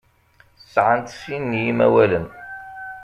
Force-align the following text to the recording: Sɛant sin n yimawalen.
Sɛant 0.73 1.15
sin 1.21 1.43
n 1.55 1.59
yimawalen. 1.63 2.27